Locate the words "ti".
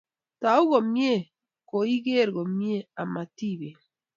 3.37-3.49